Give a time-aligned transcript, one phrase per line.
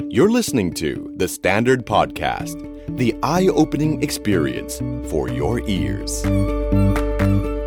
[0.00, 2.56] You're listening to The Standard Podcast,
[2.96, 4.80] the eye opening experience
[5.10, 6.12] for your ears.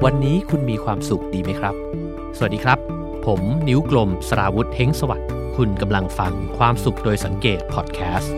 [0.04, 1.76] วันนี้คุณมีความสุขดีไหมครับ
[2.38, 2.80] สวัสดีครับ
[3.26, 8.36] ผมนิ้วกลมสราวุธเฮงสวัสดิ์ คุณกำลังฟังความสุขโดยสังเกตพอดแคสต์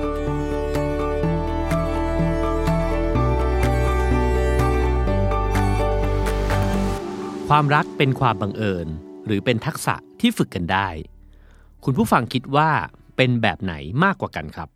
[7.49, 8.87] ความรักเป็นความบังเอิญ
[9.25, 10.87] หรือเป็นทักษะที่ฝึกกันได้
[11.83, 12.71] คุณผู้ฟังคิดว่า
[13.17, 13.73] เป็นแบบไหน
[14.03, 14.69] มากกว่ากันครับ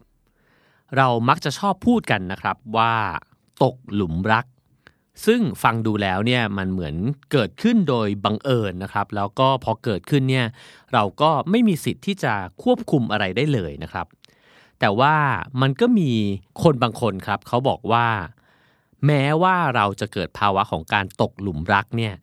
[0.98, 2.94] เรามักจะชอบพูดกันนะครับว่า
[3.64, 4.46] ตกหลุมรัก
[5.26, 6.96] ซึ่งฟังดูแล้วเนี่ยมันเหมือน
[7.32, 10.48] เกิดขึ้นโดยบังเอิญนะครับ แล้วก็พอเกิดขึ้นเนี่ย
[10.94, 14.08] เราก็ไม่มีสิทธิ์ที่จะควบคุมอะไรได้เลยนะครับ
[14.80, 15.16] แต่ว่า
[15.62, 16.12] มันก็มี
[16.64, 18.08] คนบางคนครับเขาบอกว่า
[19.06, 22.14] แม้ว่าเราจะเกิดภาวะของการตกหลุมรักเนี่ย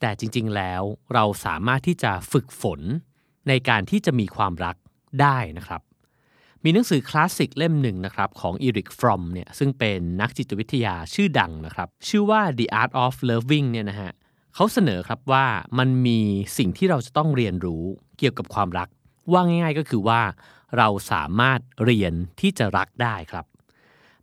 [0.00, 0.82] แต่จริงๆแล้ว
[1.14, 2.80] เราสามารถที่จะฝึกฝน
[3.48, 4.76] ในการที่จะมีความรัก
[5.20, 5.80] ได้นะครับ
[6.64, 14.12] มีหนังสือคลาสสิกเล่มหนึ่งนะครับของอีริกฟรอมเนี่ยซึ่งเป็นนักจิตวิทยาชื่อดังนะครับ ชื่อว่า The Art of Loving เนี่ยนะฮะ
[14.54, 15.46] เขาเสนอครับว่า
[15.78, 16.20] มันมี
[16.58, 17.84] สิ่งที่เราจะต้องเรียนรู้
[18.18, 18.88] เกี่ยวกับความรัก
[19.32, 20.20] ว่าง่ายๆก็คือว่า
[20.78, 23.46] เราสามารถเรียนที่จะรักได้ครับ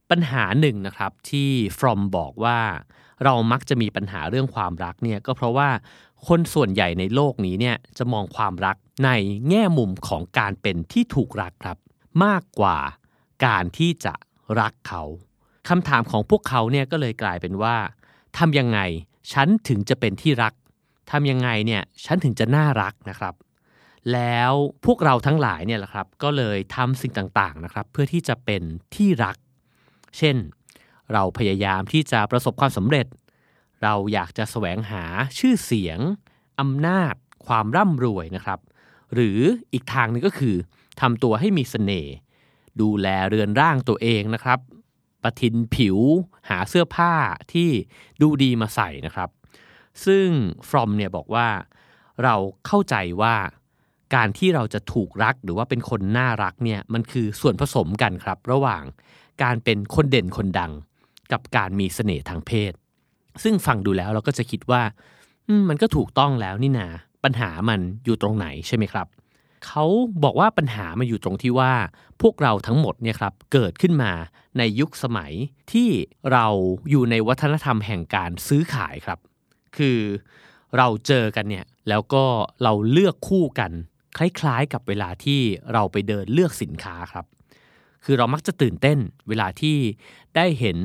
[0.10, 2.60] ปัญหาหนึ่งนะครับที่ฟรอมบอกว่า
[3.24, 5.70] เรามักจะมีปัญหาเรื่องความรักเนี่ยก็เพราะว่า
[6.28, 9.10] คนส่วนใหญ่ในโลกนี้เนี่ยจะมองความรักใน
[9.50, 11.78] แง่มุมของการเป็นที่ถูกรักครับ
[12.24, 12.78] มากกว่า
[13.46, 14.14] การที่จะ
[14.60, 15.04] รักเขา
[15.70, 17.76] คำถามของพวกเขาเนี่ยก็เลยกลายเป็นว่า
[18.38, 18.80] ทำยังไง
[19.34, 20.54] ฉันถึงจะเป็นที่รัก
[21.12, 23.36] ทำยังไงเนี่ยฉันถึงจะน่ารักนะครับ
[24.14, 24.52] แล้ว
[24.86, 28.62] พวกเราทั้งหลายเนี่ยแหละครับ ก็เลยทำสิ่งต่างๆนะครับ เพื่อที่จะเป็น
[28.96, 29.38] ที่รัก
[30.18, 30.36] เช่น
[31.14, 33.06] เราพยายามที่จะประสบความสำเร็จ
[33.84, 35.04] เราอยากจะแสวงหา
[35.40, 36.00] ชื่อเสียง
[36.60, 37.16] อำนาจ
[37.48, 38.60] ความร่ำรวยนะครับ
[39.14, 39.40] หรือ
[39.74, 40.56] อีกทางหนึงก็คือ
[41.02, 42.14] ทำตัวให้มีเสน่ห์
[42.82, 44.60] ดูแลเรือนร่างตัวเองนะครับ
[45.24, 45.98] ปะทินผิว
[46.50, 47.14] หาเสื้อผ้า
[47.54, 47.70] ที่
[48.22, 49.30] ดูดีมาใส่นะครับ
[50.06, 50.28] ซึ่ง
[50.70, 51.48] ฟรอมเนี่ยบอกว่า
[52.24, 52.36] เรา
[52.68, 53.36] เข้าใจว่า
[54.16, 58.84] การที่เราจะถูกรักหรือว่าเป็นคนน่ารักเนี่ยมันคือส่วนผสมกันครับ ระหว่าง
[59.44, 60.72] การเป็นคนเด่นคนดัง
[61.32, 62.74] กับการมีเสน่ห์ทางเพศ
[63.44, 64.82] ซึ่งฟังดูแล้วเราก็จะคิดว่า
[65.60, 66.88] มมันก็ถูกต้องแล้วนี่นา
[67.24, 69.08] ปัญหามันอยู่ตรงไหนใช่ไหมครับ
[69.66, 69.86] เขา
[70.24, 71.74] บอกว่าปัญหามันอยู่ตรงที่ว่า
[72.22, 74.12] พวกเราทั้งหมดเนี่ยครับเกิดขึ้นมา
[74.58, 75.32] ในยุคสมัย
[75.72, 75.90] ที่
[76.32, 76.46] เรา
[76.90, 79.20] อยู่ในวัฒนธรรมแห่งการซื้อขายครับ
[79.78, 80.00] คือ
[80.78, 82.26] เราเจอกันเนี่ยแล้วก็
[82.64, 83.72] เราเลือกคู่กัน
[84.18, 85.40] คล้ายๆกับเวลาที่
[85.74, 87.26] เราไปเดินเลือกสินค้าครับ
[88.06, 89.00] คือเรามักจะตื่นเต้น
[89.30, 89.78] เวลาที่
[90.36, 90.78] ได้เห็น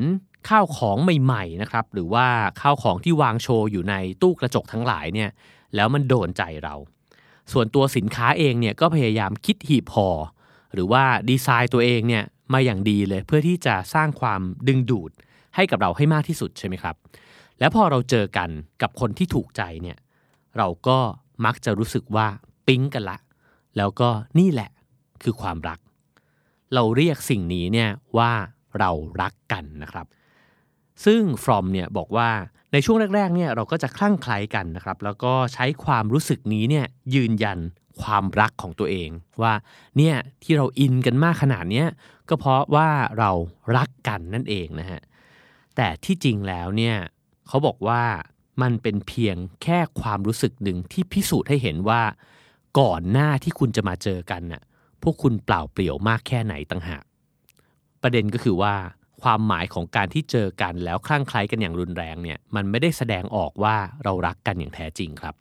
[0.49, 2.27] ข้าวของใหม่ๆนะครับหรือว่า
[2.61, 5.31] ข้าวของที่วางโชว์อยู่ในตู้กระจกทั้งหลายเนี่ย
[5.75, 6.75] แล้วมันโดนใจเรา
[7.53, 10.09] ส่วนตัวสินค้าเองเนี่ยก็พยายามคิดหีบพอ
[10.75, 15.11] หรือว่าดีไซน์ตัวเองเนี่ยมาอย่างดีเลยเพื่อที่จะสร้างความดึงดูด
[15.55, 16.97] ให้กับเราให้มากที่สุดใช่ไหมครับ
[17.59, 18.51] แล้วพอเราเจอกัน
[18.83, 19.99] กับคนที่ถูกใจเนี่ย
[20.59, 20.99] เราก็
[21.45, 22.27] มักจะรู้สึกว่า
[22.67, 23.19] ปิ๊งกันละ
[23.77, 24.09] แล้วก็
[24.39, 24.71] นี่แหละ
[25.23, 25.79] คือความรัก
[26.75, 28.33] เราเรียกสิ่งนี้เนี่ยว่า
[28.79, 28.91] เรา
[29.23, 30.07] รักกันนะครับ
[31.05, 32.31] ซึ่งฟรอมเนี่ยบอกว่า
[32.73, 37.59] ในช่วงแรกๆเนี่ยเราก็จะคลั่งไคล้กันนะครับแล้วก็ใช้ความรู้สึกนี้เนี่ยยืนยัน
[38.03, 39.11] ความรักของตัวเอง
[39.43, 39.53] ว่า
[39.97, 41.87] เนี่ยที่เราอินกันมากขนาดเนี้ย
[42.29, 43.31] ก็เพราะว่าเรา
[43.77, 45.01] รักกันนั่นเองนะฮะ
[45.77, 46.97] แต่ที่จริงแล้วเนี่ย
[47.49, 48.03] เขาบอกว่า
[48.63, 52.03] มันเป็นเพียงแค่ความรู้สึกหนึ่งที่พิสูจน์ให้เห็นว่า
[52.79, 54.63] ก่อนหน้าที่คุณจะมาเจอกันน่ะ
[55.03, 57.05] พวกคุณเปล่าเปลี่ยวมากแค่ไหนต่างหาก
[58.03, 58.75] ประเด็นก็คือว่า
[59.23, 65.35] ความหมายของการที่เจอกันแล้วคลั่งไคล้กันอย่างรุนแรงเนี่ยมันไม่ได้แสดงออกว่าเรารักกันอย่างแท้จริงครับ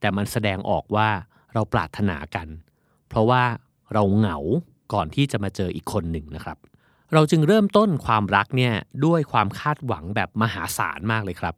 [0.00, 1.08] แต่มันแสดงออกว่า
[1.54, 2.48] เราปรารถนากัน
[3.08, 3.42] เพราะว่า
[3.92, 4.38] เราเหงา
[4.92, 6.58] ก่อนที่จะมาเจออีกคนหนึ่งนะครับ
[7.14, 8.74] เราจึงเริ่มต้นความรักเนี่ย
[9.06, 11.54] ด้วยความคาดหวังแบบมหาศาลมากเลยครับ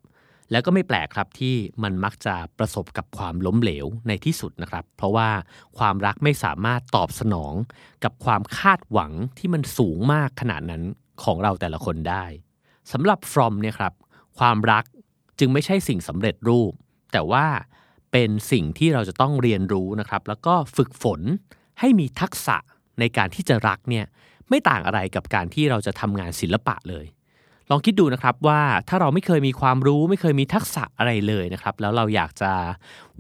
[0.51, 5.29] แล้วก็ไม่แปลกครับที่มันมักจะประสบกับความล้มเหลวในที่สุดนะครับ เพราะว่า
[5.79, 7.55] ความรักไม่สามารถตอบสนอง
[8.05, 10.83] กับความคาดหวังที่มันสูงมากขนาดนั้น
[11.23, 12.25] ของเราแต่ละคนได้
[12.93, 13.93] สำหรับ from เนี่ยครับ
[14.39, 14.85] ความรัก
[15.39, 16.73] จึงไม่ใช่สิ่งสำเร็จรูป
[17.13, 17.47] แต่ว่า
[18.13, 21.21] เป็นสิ่งที่เราจะต้องเรียนรู้นะครับ แล้วก็ฝึกฝน
[21.81, 22.57] ให้มีทักษะ
[23.01, 24.05] ในการที่จะรักเนี่ย
[24.49, 27.07] ไม่ต่างอะไรกับการที่เราจะทำงานศิลปะเลย
[27.71, 32.53] ลองคิดดูนะครับว่าถ้าเราไม่เคยมีความรู้ไม่เคยมีทักษะอะไรเลยนะครับ แล้วเราอยากจะ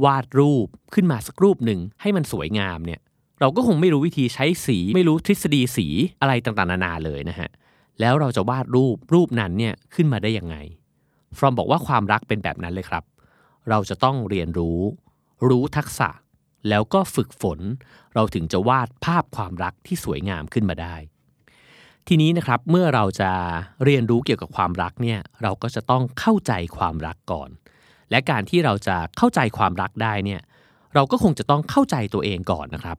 [0.04, 3.00] วาดรูปขึ้นมาสักรูปหนึ่งให้มันสวยงามเนี่ย
[3.40, 5.86] เราก็คงไม่รู้วิธีใช้สี ไม่รู้ทฤษฎีสี
[6.20, 7.50] อะไรต่างๆนานาเลยนะฮะ
[8.02, 10.56] แล้วเราจะวาดรูปรูปนั้นเนี่ยขึ้นมาได้ยังไง
[11.38, 13.04] ฟรอมบอกว่าความรักเป็นแบบนั้นเลยครับ
[13.68, 14.80] เราจะต้องเรียนรู้
[15.48, 16.08] รู้ทักษะ
[16.68, 17.58] แล้วก็ฝึกฝน
[18.14, 20.94] เราถึงจะวาดภาพความรักที่สวยงามขึ้นมาได้
[22.08, 23.30] ทีนี้นะครับเมื่อเราจะ
[23.84, 27.50] เรียนรู้เกี่ยวกับความรักเนี่ยเราก็จะต้องเข้าใจความรักก่อน
[28.10, 30.40] และการที่เราจะเข้าใจความรักได้เนี่ย
[30.94, 32.98] เราก็คงจะต้องเข้าใจตัวเองก่อนนะครับ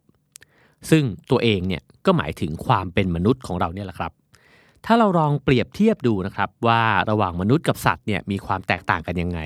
[0.89, 4.11] ซึ่งตัวเองเนี่ยก็หมายถึงความเป็นมนุษย์ของเราเนี่ยแหละครับ
[4.85, 9.39] ถ้าเราลองเปรียบเทียบดูนะครับว่าระหว่างมนุษย์กับสัตว์เนี่ยมีความแตกต่างกันยังไง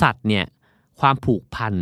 [0.00, 0.44] สัตว์เนี่ย
[1.00, 1.74] ความผูกพัน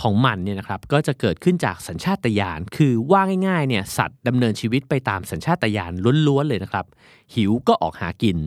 [0.00, 5.92] ของมันเนี่ยนะครับก็จะเกิดขึ้นจากสัญชาตญาณคือว่าง่ายๆเนี่ยสัตว์ดำเนินชีวิตไปตามสัญชาตญาณ
[6.26, 6.86] ล้วนๆเลยนะครับ
[7.34, 8.38] หิวก็ออกหากิน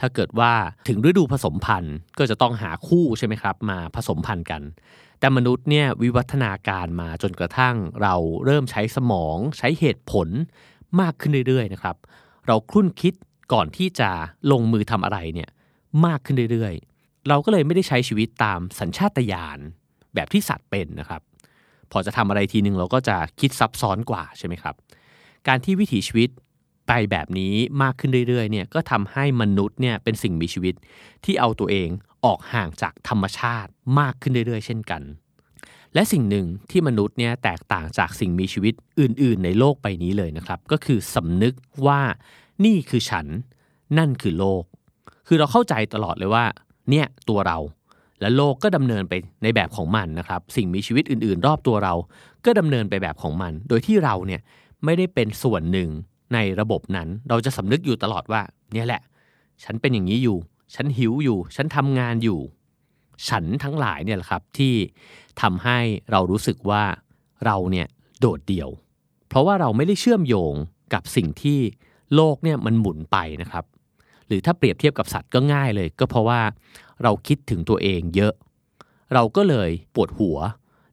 [0.00, 0.52] ถ้าเกิดว่า
[0.88, 4.62] ถึงฤดูผสมพันธุ์ก็จะต้องหาคู่ใช่ไหมครับมาผสมพันธุ์กัน
[5.18, 8.14] แต่มนุษย์เนี่ยวิวัฒนาการมาจนกระทั่งเรา
[8.44, 10.28] เริ่มใช้สมองใช้เหตุผล
[11.00, 11.96] มากขึ้นเรื่อยๆนะครับ
[12.46, 13.14] เราคลุ่นคิด
[13.52, 14.10] ก่อนที่จะ
[14.52, 15.50] ลงมือทำอะไรเนี่ย
[16.06, 19.58] มากขึ้นเรื่อยๆ เราก็เลยไม่ได้ใช้ชีวิตตามสัญชาตญาณ
[20.14, 21.22] แบบที่สัตว์เป็นนะครับ
[21.92, 24.74] พอจะทำอะไรทีนึงเราก็จะคิดซับซ้อนกว่าใช่ไหมครับ
[25.48, 26.28] การที่วิถีชีวิต
[26.88, 30.74] ไปแบบนี้มากขึ้นเรื่อยๆเนี่ยก็ทำให้มนุษย์เนี่ยเป็นสิ่งมีชีวิต
[31.24, 31.88] ที่เอาตัวเอง
[32.24, 35.02] ออกห่างจากธรรมชาติมากขึ้นเรื่อยๆ เช่นกัน
[35.94, 41.54] และสิ่งหนึ่งที่มนุษย์เนี่ยแตกต่างจากสิ่งมีชีวิตอื่น ๆ ในโลกใบนี้เลยนะครับ ก็คือสำนึก
[41.86, 42.00] ว่า
[42.64, 43.26] นี่คือฉัน
[43.98, 44.64] นั่นคือโลก
[45.28, 46.44] คือเราเข้าใจตลอดเลยว่า
[46.90, 47.58] เนี่ยตัวเรา
[48.20, 51.94] และโลกก็ดำเนินไปในแบบของมันนะครับ สิ่งมีชีวิตอื่น ๆ รอบตัวเรา
[52.44, 54.40] ก็ดำเนินไปแบบของมัน โดยที่เราเนี่ย
[54.84, 55.88] ไม่ได้เป็นส่วนหนึ่ง
[56.34, 58.42] ในระบบนั้น เราจะสำนึกอยู่ตลอดว่า
[58.72, 59.02] เนี่ยแหละ
[59.64, 60.38] ฉันเป็นอย่างนี้อยู่
[60.74, 62.40] ฉันหิวอยู่ ฉันทำงานอยู่
[63.28, 64.74] ฉันทั้งหลายเนี่ยแหละครับที่
[65.40, 65.78] ทำให้
[66.10, 66.84] เรารู้สึกว่า
[67.46, 67.86] เราเนี่ย
[68.20, 68.70] โดดเดี่ยว
[69.28, 70.54] เพราะว่าเราไม่ได้เชื่อมโยง
[70.94, 71.60] กับสิ่งที่
[72.14, 73.64] โลกเนี่ยมันหมุนไปนะครับ
[74.26, 76.40] หรือถ้าเปรียบเทียบกับสัตว์ก็ง่ายเลย ก็เพราะว่า
[77.02, 78.34] เราคิดถึงตัวเองเยอะ
[79.14, 80.38] เราก็เลยปวดหัว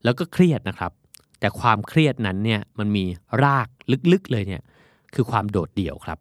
[0.04, 0.92] แล้วก็เครียดนะครับ
[1.40, 3.06] แต่ความเครียดนั้นเนี่ยมันมี
[3.44, 3.68] ราก
[4.12, 4.62] ลึกๆเลยเนี่ย
[5.14, 6.20] คือความโดดเดี่ยวครับ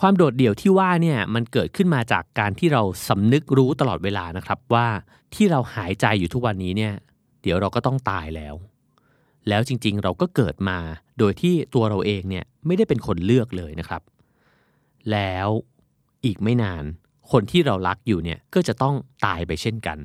[0.00, 4.86] ความโดดเดี่ยวที่ว่าเนี่ยมันเกิดขึ้นมาจากการที่เราสำนึกรู้ตลอดเวลานะครับว่า
[5.34, 6.94] ที่เราหายใจอยู่ทุกวันนี้เนี่ย
[7.42, 8.54] เดี๋ยวเราก็ต้องตายแล้ว
[9.48, 10.78] แล้วจริงๆ เราก็เกิดมา
[11.18, 14.02] โดยที่ตัวเราเองเนี่ยไม่ได้เป็นคนเลือกเลยนะครับ
[15.12, 15.48] แล้ว
[16.24, 16.84] อีกไม่นาน
[17.32, 18.94] คนที่เรารักอยู่เนี่ยก็จะต้อง
[19.26, 19.98] ตายไปเช่นกัน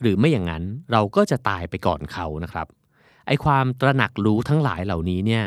[0.00, 0.62] หรือไม่อย่างนั้น
[0.92, 2.66] เราก็จะตายไปก่อนเขานะครับ
[3.26, 5.44] ไอความตระหนักรู้ทั้งหลายเหล่านี้เนี่ย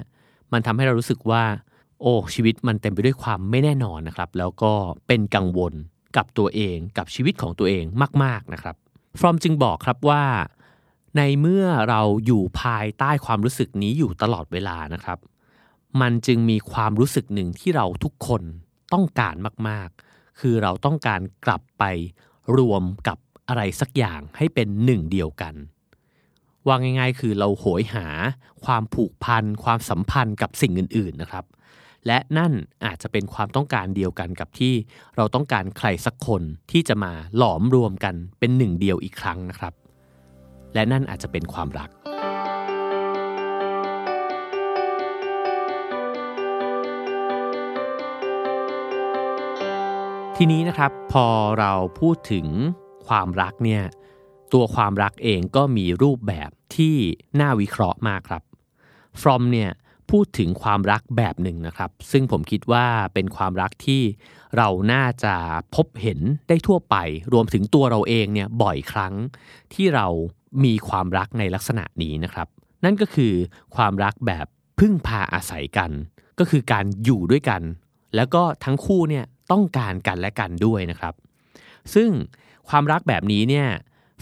[0.52, 1.44] มันทำให้เรารู้สึกว่า
[2.02, 4.72] โอ้ชีวิตมันเต็มไปด้วยความไม่แน่นอนนะครับ แล้วก็
[5.08, 5.74] เป็นกังวล
[6.18, 7.84] กับตัวเองกับชีวิตของตัวเอง
[8.24, 8.76] มาก ๆนะครับ
[9.20, 10.24] ฟรอมจึงบอกครับว่า
[11.18, 15.20] ในเมื่อเราอยู่ภายใต้ความรู้สึกนี้อยู่ตลอดเวลานะครับ
[16.02, 18.42] มันจึงมีความรู้สึกหนึ่งที่เราทุกคน
[18.94, 19.36] ต้องการ
[19.68, 21.84] มากๆ คือเราต้องการกลับไป
[22.58, 23.18] รวมกับ
[23.48, 25.54] อะไรสักอย่างให้เป็นหนึ่งเดียวกัน
[26.68, 28.08] ว่าง่ายๆ คือเราโหยหา
[28.66, 31.46] ความผูกพัน ความสัมพันธ์กับสิ่งอื่น ๆนะครับ
[32.08, 32.54] และนั่น
[32.86, 34.74] อาจจะเป็นความต้องการเดียวกันกับที่
[35.16, 39.74] เราต้องการใครสักคนที่จะมาหลอมรวมกันเป็นหนึ่งเดียวอีกครั้งนะครับ
[40.74, 41.90] และนั่นอาจจะเป็นความรัก
[50.38, 51.26] ทีนี้นะครับพอ
[51.60, 52.48] เราพูดถึง
[53.08, 53.84] ความรักเนี่ย
[54.54, 56.96] ตัวความรักเองก็มีรูปแบบที่
[57.40, 58.44] น่าวิเคราะห์มากครับ
[59.22, 59.72] from เนี่ย
[60.12, 64.02] พูดถึงความรักแบบหนึ่งนะครับ ซึ่งผมคิดว่าเป็นความรักที่
[64.58, 65.36] เราน่าจะ
[65.76, 66.96] พบเห็นได้ทั่วไป
[67.34, 69.14] รวมถึงตัวเราเองเนี่ยบ่อยครั้ง
[69.74, 70.08] ที่เรา
[70.64, 72.48] มีความรักในลักษณะนี้นะครับ
[72.84, 73.34] นั่นก็คือ
[73.76, 74.46] ความรักแบบ
[74.80, 75.92] พึ่งพาอาศัยกัน
[76.40, 77.62] ก็คือการอยู่ด้วยกัน
[78.16, 81.14] แล้วก็ทั้งคู่เนี่ยต้องการกันและกันด้วยนะครับ
[81.94, 82.10] ซึ่ง
[82.70, 83.68] ความรักแบบนี้เนี่ย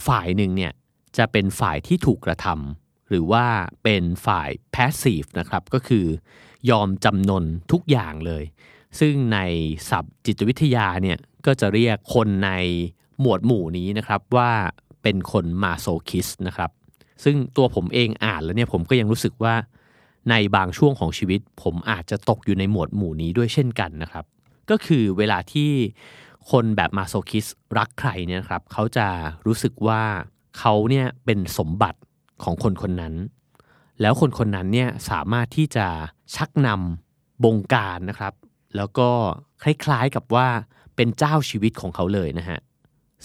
[0.08, 0.72] ฝ่ายหนึ่งเนี่ย
[1.18, 3.46] จะเป็นฝ่ายที่ถูกกระทำ หรือว่า
[3.84, 6.06] เป็นฝ่าย passive นะครับ ก็คือ
[6.70, 8.44] ยอมจำนนทุกอย่างเลย
[9.00, 9.40] ซึ่งใน
[9.90, 12.52] ศัพท์จิตวิทยาเนี่ยก็จะเรียกคนใน
[13.22, 14.52] หมวดหมู่นี้นะครับว่า
[15.04, 16.72] เป็นคนมาโซคิสนะครับ
[17.24, 19.56] ซึ่งตัวผมเองอ่านแล้วเนี่ยผมก็ยังรู้สึกว่า
[20.30, 24.26] ในบางช่วงของชีวิต ผมอาจจะตกอยู่ในหมวดหมู่นี้ด้วยเช่นกันนะครับ
[24.70, 25.72] ก็คือเวลาที่
[26.52, 27.46] คนแบบมาโซคิส
[27.78, 29.08] รักใครเนี่ยครับเขาจะ
[29.46, 30.04] รู้สึกว่า
[30.60, 32.00] เขาเนี่ยเป็นสมบัติ
[32.44, 33.14] ของคนคนนั้น
[34.02, 35.88] แล้วคนคนนั้นเนี่ยสามารถที่จะ
[36.36, 38.34] ชักนำบงการนะครับ
[38.76, 39.10] แล้วก็
[39.64, 40.48] คล้ายๆกับว่า
[40.96, 42.60] เป็นเจ้าชีวิตของเขาเลยนะฮะ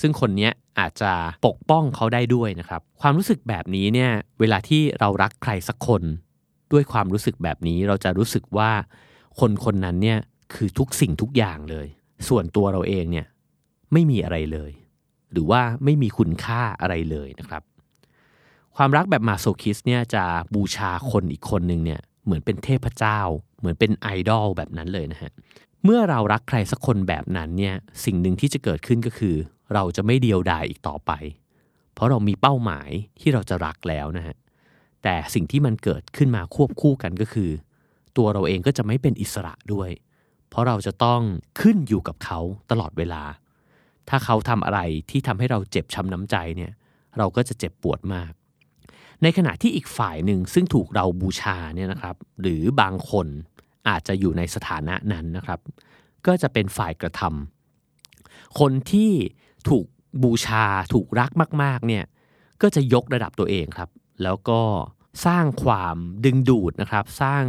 [0.01, 1.13] ซึ่งคนนี้อาจจะ
[1.47, 6.03] ปกป้องเขาได้ด้วยนะครับ ความรู้สึกแบบนี้เนี่ยเวลาที่เรารักใครสักคน
[6.73, 8.71] ด้วยความรู้สึกแบบนี้เราจะรู้สึกว่า
[9.41, 10.19] คนคนนั้นเนี่ย
[10.55, 11.87] คือทุกสิ่งทุกอย่างเลย
[12.29, 13.27] ส่วนตัวเราเองเนี่ย
[13.93, 14.73] ไม่มีอะไรเลย
[15.33, 17.63] หรือว่าไม่มีคุณค่าอะไรเลยนะครับ
[18.77, 20.25] ความรักแบบมาโซคิสเนี่ยจะ
[20.55, 23.21] บูชาคนอีกคนหนึ่งเนี่ยเหมือนเป็นเทพเจ้า
[23.59, 25.33] เหมือนเป็นไอดอลแบบนั้นเลยนะฮะ
[25.85, 27.75] เมื่อเรารักใครสักคนแบบนั้นเนี่ย
[28.05, 29.37] สิ่งหนึ่งที่จะเกิดขึ้นก็คือ
[29.75, 31.13] เราจะไม่เดียวดายอีกต่อไป
[31.95, 34.37] เพราะเรามีเป้าหมายที่เราจะรักแล้วนะฮะ
[35.03, 37.51] แต่สิ่งที่มันเกิดขึ้นมาควบคู่กันก็คือ
[38.17, 39.91] ตัวเราเองก็จะไม่เป็นอิสระด้วย
[40.49, 41.21] เพราะเราจะต้อง
[41.61, 42.39] ขึ้นอยู่กับเขา
[42.71, 43.23] ตลอดเวลา
[44.09, 46.73] ถ้าเขาทำอะไรที่ทำให้เราเจ็บช้ำน้ำใจเนี่ย
[47.19, 48.33] เราก็จะเจ็บปวดมาก
[49.23, 53.27] ในขณะที่อีกฝ่ายหนึ่งซึ่งถูกเราบูชาเนี่ยนะครับ หรือบางคน
[53.89, 55.61] อาจจะอยู่ในสถานะนั้นนะครับ
[56.27, 59.13] ก็จะเป็นฝ่ายกระทำคนที่
[59.69, 59.87] ถูก
[60.23, 61.31] บูชาถูกรัก
[61.63, 62.05] มาก ๆ เนี่ย
[62.63, 63.91] ก็จะยกระดับตัวเองครับ
[64.23, 64.61] แล้วก็
[65.27, 67.49] สร้างความดึงดูดนะครับ สร้างส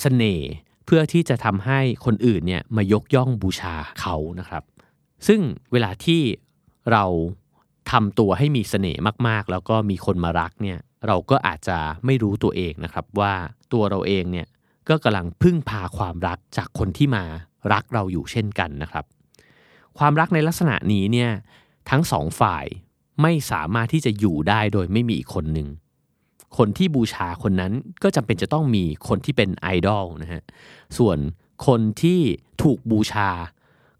[0.00, 0.50] เสน่ห์
[0.86, 4.62] เพื่อที่จะทำให้คนอื่นเนี่ยมายกย่องบูชาเขานะครับ
[5.26, 5.40] ซึ่ง
[5.72, 6.22] เวลาที่
[6.92, 7.04] เรา
[7.90, 13.32] ทำตัวให้มีเสน่ห์มากๆ แล้วก็มีคนมารักเนี่ย เราก็อาจจะไม่รู้ตัวเองนะครับว่า
[13.72, 14.46] ตัวเราเองเนี่ย
[14.88, 17.24] ก็กำลังพึ่งพาความรักจากคนที่มา
[17.72, 19.04] รักเราอยู่เช่นกันนะครับ
[19.98, 21.30] ความรักในลักษณะนี้เนี่ย
[21.90, 22.66] ทั้งสองฝ่าย
[23.22, 25.68] ไม่สามารถที่จะอยู่ได้โดยไม่มีอีกคนหนึ่ง
[26.56, 30.42] คนที่บูชาคนนั้นก็จำเป็นจะต้องมีคนที่เป็นไอดอลนะฮะ
[30.98, 31.18] ส่วน
[31.66, 32.20] คนที่
[32.62, 33.30] ถูกบูชา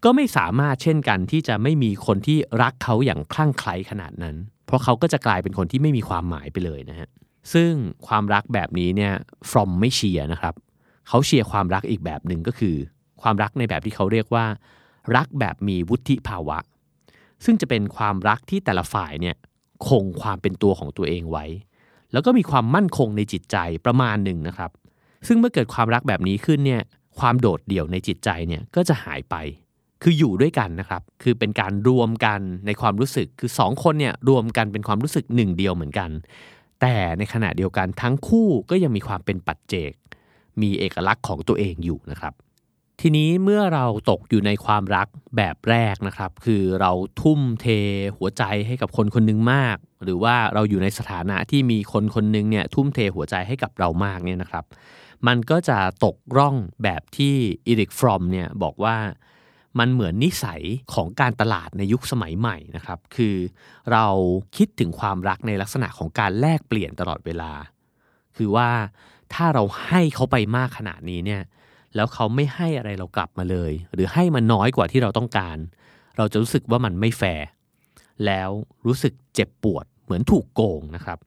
[0.03, 7.09] ก็ไม่สามารถเช่นกันที่จะไม่มีคนที่รักเขาอย่างคลั่งไคล้ขนาดนั้น เพราะเขาก็จะกลายเป็นคนที่ไม่มีความหมายไปเลยนะฮะ
[7.53, 7.71] ซึ่ง
[8.07, 9.13] ความรักแบบนี้เนี่ย
[9.51, 10.53] from ไม่เชียร์นะครับ
[11.07, 12.75] เขาเชียร์ความรักอีกแบบหนึ่งก็คือ
[13.21, 14.45] ความรักในแบบที่เขาเรียกว่า
[15.15, 16.57] รักแบบมีวุฒิภาวะ
[17.45, 19.35] ซึ่งจะเป็นความรักที่แต่ละฝ่ายเนี่ย
[19.87, 21.45] คงความเป็นตัวของตัวเองไว้
[22.11, 24.71] แล้วก็มีความมั่นคงในจิตใจประมาณหนึ่งนะครับ
[25.27, 26.81] ซึ่งเมื่อเกิดความรักแบบนี้ขึ้นเนี่ย
[27.19, 29.35] ความโดดเดี่ยวในจิตใจเนี่ยก็จะหายไป
[30.03, 36.09] คืออยู่ด้วยกันนะครับ คือเป็นการรวมกันในความรู้สึก คือสองคนเนี่ยรวมกันเป็นความรู้สึกหนึ่งเดียวเหมือนกัน
[36.81, 39.91] แต่ในขณะเดียวกันทั้งคู่ก็ยังมีความเป็นปัจเจก
[40.61, 42.33] มีเอกลักษณ์ของตัวเองอยู่นะครับ
[43.01, 45.07] ทีนี้เมื่อเราตกอยู่ในความรัก
[45.37, 46.91] แบบแรกนะครับ คือเรา
[47.21, 47.65] ทุ่มเท
[48.17, 54.65] หัวใจให้กับคนคนหนึ่งมาก หรือว่าเราอยู่ในสถานะที่มีคนคนหนึ่งเนี่ยทุ่มเทหัวใจให้กับเรามากเนี่ยนะครับ
[55.27, 57.35] มันก็จะตกร่องแบบที่
[57.67, 58.95] อีริกฟรอมเนี่ยบอกว่า
[59.79, 60.61] มันเหมือนนิสัย
[60.93, 63.35] ของการตลาดในยุคสมัยใหม่นะครับ คือ
[63.91, 64.05] เรา
[64.57, 67.51] คิดถึงความรักในลักษณะของการแลกเปลี่ยนตลอดเวลา
[68.37, 68.69] คือว่า
[69.33, 71.41] ถ้าเราให้เขาไปมากขนาดนี้เนี่ย
[71.95, 75.57] แล้วเขาไม่ให้อะไรเรากลับมาเลย หรือให้มันน้อยกว่าที่เราต้องการ
[76.17, 77.45] เราจะรู้สึกว่ามันไม่แฟร์
[78.25, 78.49] แล้ว
[78.87, 81.19] รู้สึกเจ็บปวดเหมือนถูกโกงนะครับ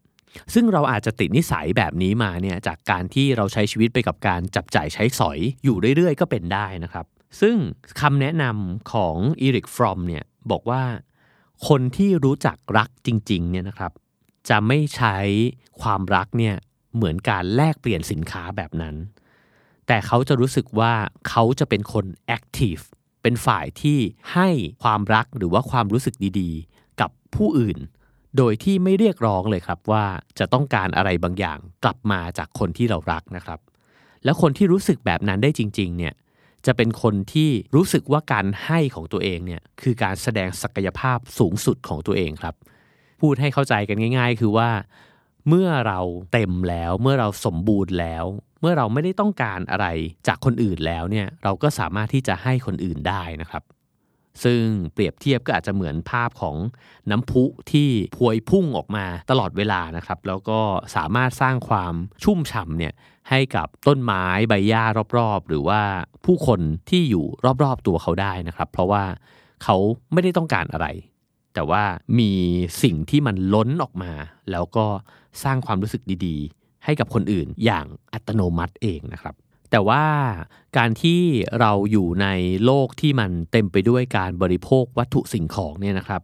[0.54, 7.06] ซึ่งเราอาจจะติดนิสัยแบบนี้มาเนี่ยจากการที่เราใช้ชีวิตไปกับการจับจ่ายใช้สอยอยู่เรื่อยๆ ก็เป็นได้นะครับ
[7.40, 7.56] ซึ่ง
[8.00, 10.82] คำแนะนำของอีริกฟรอมเนี่ยบอกว่า
[11.68, 13.92] คนที่รู้จักรักจริงๆเนี่ยนะครับ
[14.48, 15.16] จะไม่ใช้
[15.80, 16.54] ความรักเนี่ย
[16.94, 18.94] เหมือนการแลกเปลี่ยนสินค้าแบบนั้น
[19.86, 20.92] แต่เขาจะรู้สึกว่า
[21.28, 22.76] เขาจะเป็นคน active
[23.22, 23.98] เป็นฝ่ายที่
[24.34, 24.48] ให้
[24.82, 27.78] ความรักหรือว่าความรู้สึกดีๆ กับผู้อื่น
[28.36, 30.04] โดยที่ไม่เรียกร้องเลยครับว่า
[30.38, 33.60] จะต้องการอะไรบางอย่างกลับมาจากคนที่เรารักนะครับ
[34.24, 36.14] แล้วคนที่รู้สึกแบบนั้นได้จริง ๆ เนี่ย
[36.66, 42.54] จะเป็นคนที่รู้สึกว่าการให้ของตัวเองเนี่ยคือการแสดงศักยภาพสูงสุดของตัวเองครับ
[43.20, 44.70] พูดให้เข้าใจกันง่าย ๆ คือว่า
[45.48, 46.00] เมื่อเรา
[46.32, 48.24] เต็มแล้วเมื่อเราสมบูรณ์แล้ว
[48.60, 49.86] เมื่อเราไม่ได้ต้องการอะไร
[50.26, 53.62] จากคนอื่นแล้วเนี่ยเราก็สามารถที่จะให้คนอื่นได้นะครับ
[54.44, 54.62] ซึ่ง
[54.92, 56.56] เปรียบเทียบก็อาจจะเหมือนภาพของ
[57.10, 60.60] น้ำพุที่พวยพุ่งออกมาตลอดเวลานะครับ แล้วก็
[60.96, 62.92] สามารถสร้างความชุ่มฉ่ำเนี่ย
[63.30, 64.84] ให้กับต้นไม้ใบหญ้า
[65.16, 65.80] รอบๆ หรือว่า
[66.24, 67.24] ผู้คนที่อยู่
[67.62, 69.04] รอบๆตัวเขาได้นะครับ เพราะว่า
[69.62, 69.76] เขา
[70.12, 70.86] ไม่ได้ต้องการอะไร
[71.54, 71.82] แต่ว่า
[72.18, 72.32] มี
[72.82, 74.12] สิ่งที่มันล้นออกมา
[74.50, 74.86] แล้วก็
[75.44, 79.34] สร้างความรู้สึกดีๆ ให้กับคนอื่นอย่างอัตโนมัติเองนะครับ
[79.70, 80.04] แต่ว่า
[80.76, 81.20] การที่
[81.60, 82.26] เราอยู่ใน
[82.64, 86.22] โลกที่มันเต็มไปด้วยการบริโภควัตถุสิ่งของเนี่ยนะครับ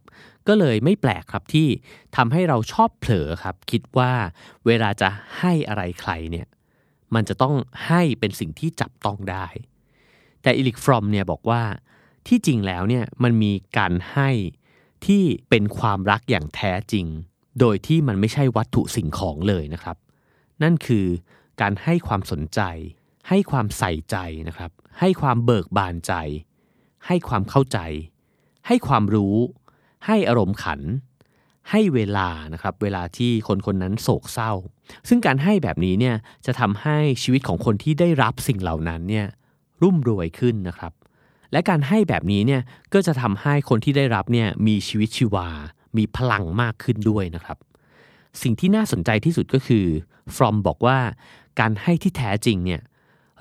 [0.48, 1.68] ก็เลยไม่แปลกครับที่
[2.16, 4.12] ทำให้เราชอบเผลอครับ คิดว่า
[4.66, 5.08] เวลาจะ
[5.38, 6.46] ให้อะไรใครเนี่ย
[7.14, 7.54] มันจะต้อง
[7.86, 9.46] ให้เป็นสิ่งที่จับต้องได้
[10.42, 11.62] แต่อิลิกฟรอมเนี่ยบอกว่า
[12.26, 14.30] ที่จริงแล้วเนี่ยมันมีการให้
[15.06, 17.06] ที่เป็นความรักอย่างแท้จริง
[17.60, 19.96] โดยที่มันไม่ใช่วัตถุสิ่งของเลยนะครับ
[20.62, 21.06] นั่นคือ
[21.60, 22.60] การให้ความสนใจ
[23.34, 24.16] ให้ความใส่ใจ
[24.48, 24.70] นะครับ
[25.00, 26.12] ให้ความเบิกบานใจ
[27.06, 27.78] ให้ความเข้าใจ
[28.66, 29.36] ให้ความรู้
[30.06, 30.80] ให้อารมณ์ขัน
[31.70, 34.52] ให้เวลานะครับ เวลาที่คนคนนั้นโศกเศร้า
[35.08, 39.26] ซึ่งการให้แบบนี้เนี่ยจะทำให้ชีวิตของคนที่ได้รับสิ่งเหล่านั้นเนี่ย
[39.82, 40.92] รุ่มรวยขึ้นนะครับ
[41.52, 42.62] และการให้แบบนี้เนี่ย
[42.92, 45.48] ก็จะทำให้คนที่ได้รับเนี่ยมีชีวิตชีวา
[45.96, 47.58] มีพลังมากขึ้นด้วยนะครับ
[48.42, 49.86] สิ่งที่น่าสนใจที่สุดก็คือ
[50.36, 50.98] from บอกว่า
[51.60, 52.82] การให้ที่แท้จริงเนี่ย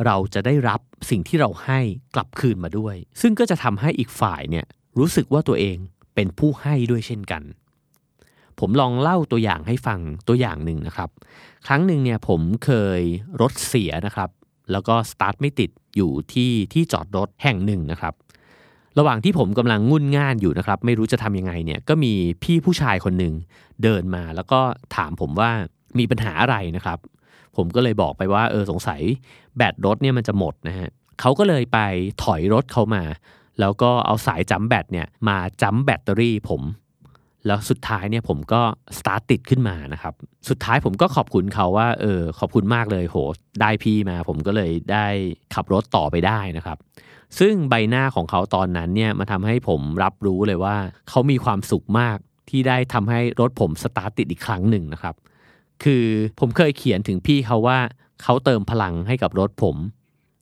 [0.05, 0.79] เราจะได้รับ
[1.09, 1.79] สิ่งที่เราให้
[2.15, 4.65] กลับคืนมาด้วย ซึ่งก็จะทำให้อีกฝ่ายเนี่ย
[4.99, 5.77] รู้สึกว่าตัวเอง
[6.15, 7.43] เป็นผู้ให้ด้วยเช่นกัน
[8.59, 11.09] ผมลองเล่าตัวอย่างให้ฟังตัวอย่างหนึ่งนะครับ
[11.67, 13.01] ครั้งหนึ่งเนี่ยผมเคย
[13.41, 14.29] รถเสียนะครับ
[14.71, 18.13] แล้วก็สตาร์ทไม่ติดอยู่ที่ที่จอดรถแห่งหนึ่งนะครับ
[18.99, 23.33] ระหว่างที่ผมกำลังงุ่นง่านอยู่นะครับ ไม่รู้จะทำยังไงเนี่ยก็มีพี่ผู้ชายคนหนึ่ง
[23.83, 24.59] เดินมาแล้วก็
[24.95, 25.51] ถามผมว่า
[25.99, 26.99] มีปัญหาอะไรนะครับ
[27.57, 29.01] ผมก็เลยบอกไปว่าเออสงสัย
[29.57, 30.89] แบตรถเนี่ยมันจะหมดนะฮะ
[31.19, 31.79] เขาก็เลยไป
[32.23, 33.03] ถอยรถเขามา
[33.59, 36.61] แล้วก็เอาสาย jump แบตเนี่ยมา jump แบตเตอรี่ผม
[37.47, 38.61] แล้วสุดท้ายเนี่ยผมก็
[38.97, 40.13] สตาร์ทติดขึ้นมานะครับ
[40.49, 43.17] สุดท้ายผมก็ขอบคุณเขาว่าเออขอบคุณมากเลยโห
[43.61, 45.05] ได้พี่มา ผมก็เลยได้
[45.53, 46.77] ขับรถต่อไปได้นะครับ
[47.39, 50.75] ซึ่งใบหน้าของเขาตอนนั้นเนี่ยมาทำให้ผมรับรู้เลยว่า
[51.09, 52.17] เขามีความสุขมาก
[52.49, 55.15] ที่ได้ทำให้รถผมสตาร์ทติดอีกครั้งหนึ่งนะครับ
[55.83, 56.05] คือ
[56.39, 57.79] ผมเคยเขียนถึงพี่เขาว่า
[58.23, 59.75] เขาเติมพลังให้กับรถผม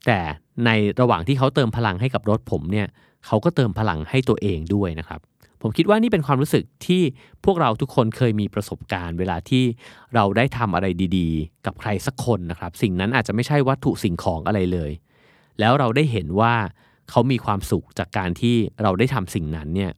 [0.06, 0.20] แต่
[0.64, 0.70] ใน
[1.00, 2.86] ระหว่างที่เขาเติมพลังให้กับรถผมเนี่ย
[3.26, 5.20] เขาก็เติมพลังให้ตัวเองด้วยนะครับ
[5.62, 7.02] ผมคิดว่านี่เป็นความรู้สึกที่
[7.44, 9.64] พวกเราทุกคนเคยมีประสบการณ์ เวลาที่
[10.14, 14.90] เราได้ทำอะไรดีๆ กับใครสักคนนะครับ สิ่งนั้นอาจจะไม่ใช่วัตถุสิ่งของอะไรเลย
[15.60, 16.54] แล้วเราได้เห็นว่า
[17.10, 19.92] เขามีความสุขจากการที่เราได้ทำสิ่งนั้นเนี่ย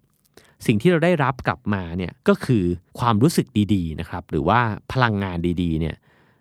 [0.66, 2.64] สิ่งที่เราได้รับกลับมาเนี่ยก็คือ
[2.98, 4.60] ความรู้สึกดีๆนะครับหรือว่า
[4.92, 5.96] พลังงานดีๆเนี่ย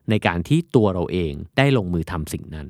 [0.09, 2.67] ในการที่ตัวเราเองได้ลงมือทำสิ่งนั้น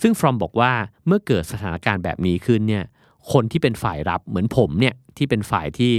[0.00, 0.72] ซึ่งฟรอมบอกว่า
[1.06, 2.84] เมื่อเกิดสถานการณ์แบบนี้ขึ้นเนี่ย
[3.32, 5.92] คนที่เป็นฝ่ายรับเหมือนผมเนี่ยที่เป็นฝ่ายที่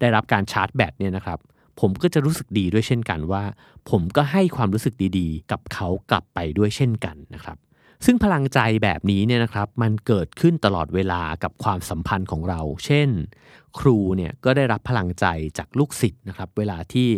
[0.00, 1.38] ได้รับการชาร์จแบตเนี่ยนะครับ
[1.80, 3.44] ผมก็จะรู้สึกดีด้วยเช่นกันว่า
[3.90, 7.56] ผมก็ให้ความรู้สึกดีๆ กับเขากลับไปด้วยเช่นกันนะครับ
[8.04, 13.08] ซึ่งพลังใจแบบนี้เนี่ยนะครับมันเกิดขึ้นตลอดเวลากับความสัมพันธ์ของเรา เช่น
[13.80, 15.26] ครูเนี่ยก็ได้รับพลังใจ
[15.58, 17.08] จากลูกศิษย์นะครับเวลาที่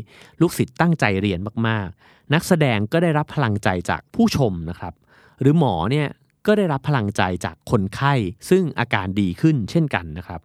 [0.40, 4.94] ลูกศิษย์ตั้งใจเรียนมากๆ นักแสดงก็ได้รับพลังใจจากผู้ชมนะครับ
[5.40, 6.08] หรือหมอเนี่ย
[6.46, 8.14] ก็ได้รับพลังใจจากคนไข้
[8.50, 10.40] ซึ่งอาการดีขึ้นเช่นกันนะครับ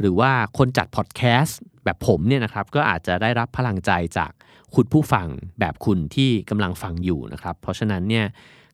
[0.00, 4.32] หรือว่าคนจัดพอดแคสต์แบบผมเนี่ยนะครับก็อาจจะได้รับพลังใจจาก
[4.74, 5.26] คุณผู้ฟัง
[5.60, 8.26] แบบคุณที่กำลังฟังอยู่นะครับ เพราะฉะนั้นเนี่ย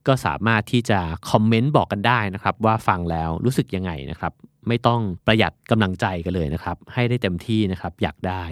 [0.07, 0.99] ก็สามารถที่จะ
[1.31, 4.33] คอมเมนต์บอกกันได้นะครับ ว่าฟังแล้วรู้สึกยังไงนะครับ
[4.67, 8.43] ไม่ต้องประหยัดกำลังใจกันเลยนะครับ ให้ได้เต็มที่นะครับอยากได้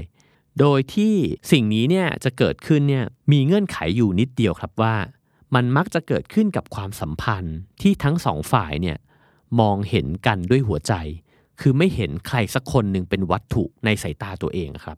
[0.60, 1.14] โดยที่
[1.52, 4.96] สิ่งนี้เนี่ยจะเกิดขึ้นเนี่ยมีเงื่อนไขอยู่นิดเดียวครับว่า
[5.56, 8.98] มันมักจะเกิดขึ้นกับความสัมพันธ์ที่ทั้งสองฝ่ายเนี่ย
[9.60, 10.94] มองเห็นกันด้วยหัวใจ
[11.62, 14.98] คือไม่เห็นใครสักคนหนึ่งเป็นวัตถุในสายตาตัวเองครับ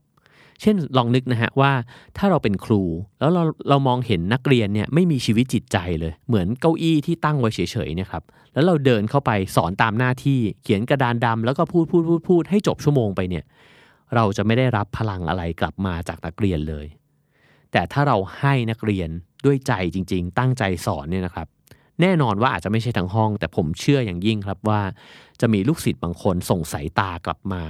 [0.61, 1.71] เช่นลองนึกนะฮะว่า
[2.17, 2.83] ถ้าเราเป็นครู
[3.19, 13.43] แล้วเราเรามองเห็นนักเรียนเนี่ยไม่มีชีวิตจิตใจเลย เหมือนเก้าอี้ที่ตั้งไว้เฉยๆเนี่ยครับแล้วเราเดินเข้าไปสอนตามหน้าที่เขียนกระดานดำแล้วก็พูดพูดพูดพูดให้จบชั่วโมงไปเนี่ย
[14.15, 16.85] เราจะไม่ได้รับพลังอะไรกลับมาจากนักเรียนเลย
[17.71, 19.09] แต่ถ้าเราให้นักเรียน
[19.45, 21.47] ด้วยใจจริง ๆ ตั้งใจสอนเนี่ยนะครับ
[22.01, 24.81] แน่นอนว่าอาจจะไม่ใช่ทั้งห้อง แต่ผมเชื่ออย่างยิ่งครับว่า
[25.41, 27.63] จะมีลูกศิษย์บางคนส่งสายตากลับมา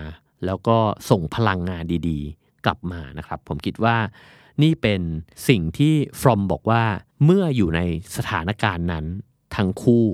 [0.46, 0.78] แล้วก็
[1.10, 3.98] ส่งพลังงานดีๆ กลับมานะครับ ผมคิดว่า
[4.64, 5.02] นี่เป็น
[5.48, 6.84] สิ่งที่ฟรอมบอกว่า
[7.26, 7.82] เมื่ออยู่ใน
[8.16, 9.06] สถานการณ์นั้น
[9.56, 10.06] ทั้งคู่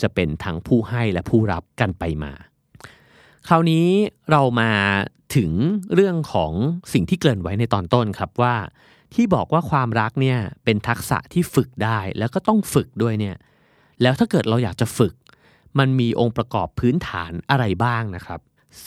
[0.00, 2.32] จะเป็นทั้งผู้ให้และผู้รับกันไปมา
[3.48, 3.86] คราวนี้
[4.30, 4.72] เรามา
[5.36, 5.50] ถึง
[5.94, 6.52] เรื่องของ
[6.92, 8.54] สิ่งที่เกริ่นไว้ในตอนต้นครับว่า
[9.14, 13.36] ที่บอกว่าความรักเนี่ยเป็นทักษะที่ฝึกได้แล้วก็ต้องฝึกด้วยเนี่ย
[14.02, 15.14] แล้วถ้าเกิดเราอยากจะฝึก
[15.78, 18.40] มันมีองค์ประกอบพื้นฐานอะไรบ้างนะครับ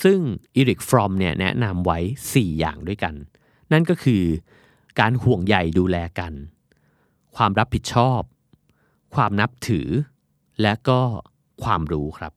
[0.04, 0.19] ซึ่ง
[0.56, 1.99] อีริกฟรอมเนี่ยแนะนำไว้
[2.30, 3.13] 4 อย่างด้วยกัน
[3.71, 4.23] นั่นก็คือ
[4.99, 6.34] การห่วงใยดูแลกัน
[7.36, 8.21] ความรับผิดชอบ
[9.15, 9.88] ความนับถือ
[10.62, 11.02] และก็
[11.63, 12.34] ความรู้ครับ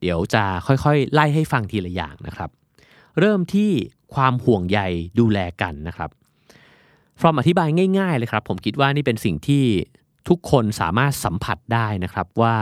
[0.00, 2.50] เดี๋ยวจะค่อยๆ ไล่ให้ฟังทีละอย่างนะครับ
[3.18, 3.70] เริ่มที่
[4.14, 4.80] ความห่วงใย
[5.20, 6.10] ดูแลกันนะครับ
[7.20, 7.68] ฟรอมอธิบาย
[7.98, 9.64] ง่ายๆเลยครับ ผมคิดว่านี่เป็นสิ่งที่
[10.28, 12.54] ทุกคนสามารถสัมผัสได้นะครับว่า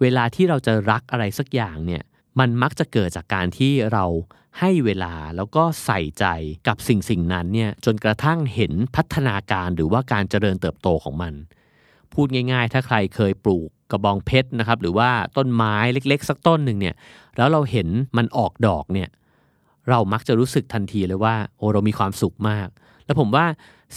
[0.00, 2.02] เวลาที่เราจะรักอะไรสักอย่างเนี่ย
[2.38, 4.04] มันมักจะเกิดจากการที่เรา
[4.60, 6.24] ให้เวลาแล้วก็ใส่ใจ
[6.68, 11.34] กับสิ่งสิ่งนั้นเนี่ยจนกระทั่งเห็นพัฒนาการหรือว่าการเจริญเติบโตของมัน
[12.14, 16.94] พูดง่าย ๆ ถ้าใครเคยปลูกกระบองเพชรนะครับ หรือว่าต้นไม้เล็ก ๆ สักต้นหนึ่งเนี่ย
[17.36, 19.08] แล้วเราเห็นมันออกดอกเนี่ย
[19.90, 22.68] เรามักจะรู้สึกทันทีเลยว่าโอ้เรามีความสุขมาก
[23.04, 23.46] แล้วผมว่า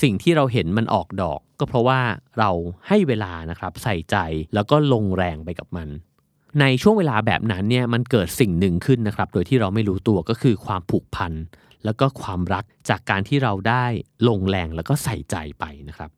[0.02, 2.00] สิ่งที่เราเห็นมันออกดอก ก็เพราะว่า
[2.40, 2.50] เรา
[2.88, 4.16] ให้เวลานะครับใส่ใจ
[4.54, 5.90] แล้วก็ลงแรงไปกับมัน
[6.62, 11.34] ในช่วงเวลาแบบนั้นเนี่ยมันเกิดสิ่งหนึ่งขึ้นนะครับ โดยที่เราไม่รู้ตัวก็คือความผูกพัน
[11.86, 13.86] แล้วก็ความรักจากการที่เราได้
[14.28, 16.10] ลงแรงแล้วก็ใส่ใจไปนะครับ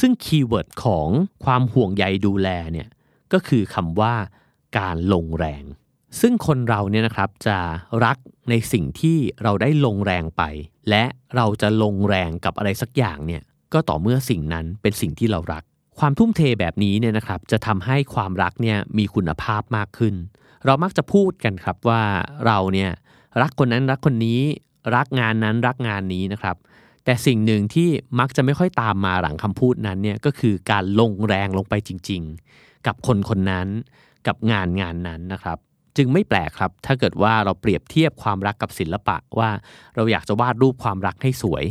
[0.00, 1.08] ซึ่ง keyword ของ
[1.44, 2.88] ความห่วงใยดูแลเนี่ย
[3.32, 4.14] ก็คือคำว่า
[4.78, 5.64] การลงแรง
[6.20, 7.58] ซึ่งคนเราเนี่ยนะครับจะ
[8.04, 8.16] รัก
[8.50, 10.42] ในสิ่งที่เราได้ลงแรงไป
[10.90, 11.04] และ
[11.36, 15.64] เราจะลงแรงกับอะไรสักอย่างเนี่ยก็ต่อเมื่อสิ่งนั้นเป็นสิ่งที่เรารัก
[15.98, 20.14] ความทุ่มเทแบบนี้เนี่ยนะครับจะทำให้ความรักเนี่ยมีคุณภาพมากขึ้น
[20.64, 22.02] เรามักจะพูดกันครับว่า
[22.46, 22.90] เราเนี่ย
[23.42, 24.40] รักคนนั้นรักคนนี้
[24.96, 26.56] รักงานนั้นรักงานนี้นะครับ
[27.04, 27.88] แต่สิ่งหนึ่งที่
[28.20, 32.22] มักจะไม่ค่อยตามมาหลังคำพูดนั้นเนี่ยก็คือการลงแรงลงไปจริง
[32.54, 33.66] ๆ กับคนคนนั้น
[34.26, 35.58] กับงานงานนั้นนะครับ
[35.96, 39.50] จึงไม่แปลกครับ ถ้าเกิดว่าเราเปรียบเทียบความรักกับศิลปะว่า
[39.96, 41.64] เราอยากจะวาดรูปความรักให้สวย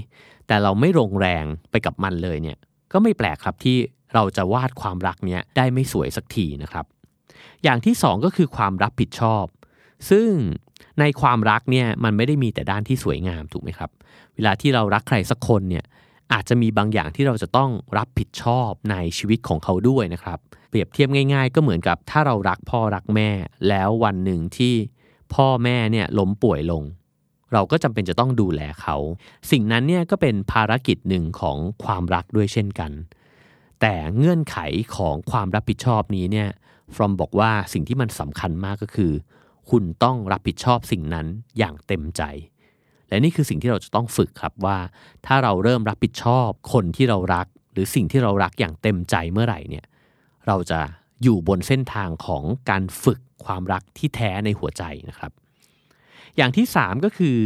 [0.47, 2.57] แต่เราไม่ลงแรงไปกับมันเลยเนี่ย
[2.91, 3.77] ก็ไม่แปลกครับที่
[4.13, 6.85] เราจะวาดความรักเนี้ยได้ไม่สวยสักทีนะครับ
[7.63, 9.45] อย่างที่สองก็คือความรับผิดชอบ
[10.09, 10.29] ซึ่ง
[10.99, 13.89] ในความรักเนี่ยมันไม่ได้มีแต่ด้านที่สวยงามถูกไหมครับ
[14.35, 15.85] เวลาที่เรารักใครสักคนเนี่ย
[16.33, 23.29] อาจจะมีบางอย่างที่เราจะต้องรับผิดชอบในชีวิตของเขาด้วยนะครับ เปรียบเทียบง่าย ๆ ก็เหมือนกับถ้าเรารักพ่อรักแม่
[23.69, 24.73] แล้ววันหนึ่งที่
[25.33, 26.83] พ่อแม่เนี่ยล้มป่วยลง
[27.53, 28.95] เราก็จำเป็นจะต้องดูแลเขา
[29.51, 32.91] สิ่งนั้นเนี่ยก็เป็นภารกิจหนึ่งของความรักด้วยเช่นกัน
[33.85, 34.57] แต่เงื่อนไข
[34.95, 36.49] ของความรับผิดชอบนี้เนี่ย
[36.95, 39.11] ฟรอมบอกว่าสิ่งที่มันสำคัญมากก็คือ
[39.69, 42.21] คุณต้องรับผิดชอบสิ่งนั้นอย่างเต็มใจ
[43.09, 44.77] และนี่คือสิ่งที่เราจะต้องฝึกครับว่า
[45.25, 49.85] ถ้าเราเริ่มรับผิดชอบคนที่เรารัก หรือสิ่งที่เรารักอย่างเต็มใจเมื่อไหร่เนี่ย
[50.47, 50.79] เราจะ
[51.23, 55.31] อยู่บนเส้นทางของการฝึกความรักที่แท้ในหัวใจนะครับ
[56.37, 57.37] อย่างที่ 3 ก็คือ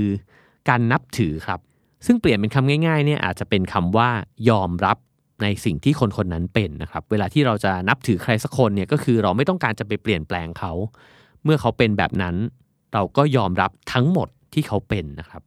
[0.70, 1.60] การนับถือครับ
[2.06, 4.10] ซึ่งเปลี่ยนเป็นคำง่ายๆเนี่ยอาจจะเป็นคำว่า
[4.50, 4.98] ยอมรับ
[5.42, 10.74] ในสิ่งที่คนคนนั้นเป็นนะครับ เวลาที่เราจะนับถือใครสักคนเนี่ยก็คือเราไม่ต้องการจะไปเปลี่ยนแปลงเขา
[11.44, 12.36] เมื่อเขาเป็นแบบนั้น
[12.94, 15.44] เราก็ยอมรับทั้งหมดที่เขาเป็นนะครับ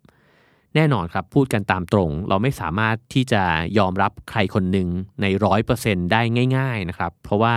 [0.74, 3.42] แน่นอนครับพูดกันตามตรง เราไม่สามารถที่จะ
[3.78, 4.88] ยอมรับใครคนหนึ่ง
[5.22, 6.20] ในร้อยเปอร์เซ็นได้
[6.56, 7.54] ง่าย ๆนะครับ เพราะว่า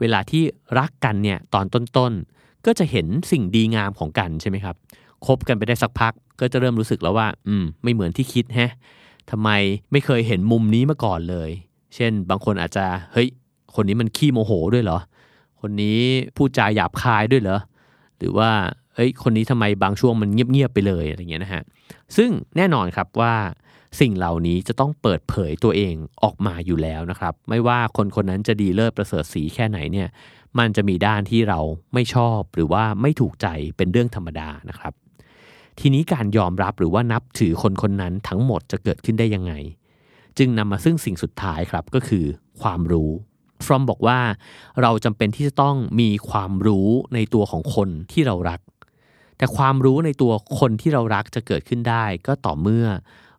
[0.00, 0.42] เวลาที่
[0.78, 4.76] รักกันเนี่ยตอนต้นๆก็จะเห็นสิ่งดีงามของกันใช่ไหมครับ
[5.26, 8.72] คบกันไปได้สักพัก ก็จะเริ่มรู้สึกแล้วว่า อืม ไม่เหมือนที่คิดแฮะ
[9.30, 9.50] ทำไม
[9.92, 11.50] ไม่เคยเห็นมุมนี้มาก่อนเลย
[11.94, 13.28] เช่น บางคนอาจจะเฮ้ย
[13.74, 14.98] คนนี้มันขี้โมโหด้วยเหรอ
[15.60, 15.98] คนนี้
[16.36, 17.58] พูดจาหยาบคายด้วยเหรอ
[18.18, 18.50] หรือว่า
[18.94, 21.62] เอ้ยคนนี้ทำไมบางช่วงมันเงียบๆไปเลยอะไรเงี้ยนะฮะ
[22.16, 23.34] ซึ่งแน่นอนครับว่า
[24.00, 30.08] สิ่งเหล่านี้จะต้องเปิดเผยตัวเองออกมาอยู่แล้วนะครับ ไม่ว่าคนคนนั้นจะดีเลิศประเสริฐสีแค่ไหนเนี่ย
[30.58, 31.60] มันจะมีด้านที่เรา
[31.94, 33.46] ไม่ชอบหรือว่าไม่ถูกใจ
[33.76, 34.92] เป็นเรื่องธรรมดานะครับ
[35.80, 39.52] ทีนี้การยอมรับหรือว่านับถือคนคนนั้นทั้งหมดจะเกิดขึ้นได้ยังไง
[40.38, 42.24] จึงนำมาซึ่งสิ่งสุดท้ายครับก็คือ
[42.60, 43.10] ความรู้
[43.66, 44.20] ฟรอมบอกว่า
[44.82, 48.60] เราจำเป็นที่จะต้องมีความรู้ในตัวของคนที่เรารัก
[49.38, 52.86] แต่ความรู้ในตัวคนที่เรารักจะเกิดขึ้นได้ ก็ต่อเมื่อ